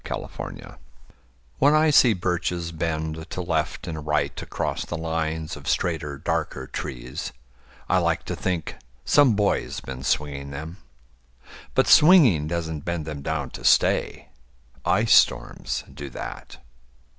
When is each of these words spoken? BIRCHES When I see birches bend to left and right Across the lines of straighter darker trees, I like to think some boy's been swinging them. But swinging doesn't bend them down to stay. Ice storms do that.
BIRCHES 0.03 0.77
When 1.59 1.75
I 1.75 1.91
see 1.91 2.13
birches 2.15 2.71
bend 2.71 3.29
to 3.29 3.39
left 3.39 3.85
and 3.85 4.03
right 4.03 4.41
Across 4.41 4.85
the 4.85 4.97
lines 4.97 5.55
of 5.55 5.67
straighter 5.69 6.17
darker 6.17 6.65
trees, 6.65 7.31
I 7.87 7.99
like 7.99 8.23
to 8.23 8.35
think 8.35 8.77
some 9.05 9.35
boy's 9.35 9.79
been 9.79 10.01
swinging 10.01 10.49
them. 10.49 10.77
But 11.75 11.85
swinging 11.87 12.47
doesn't 12.47 12.83
bend 12.83 13.05
them 13.05 13.21
down 13.21 13.51
to 13.51 13.63
stay. 13.63 14.29
Ice 14.85 15.13
storms 15.13 15.83
do 15.93 16.09
that. 16.09 16.57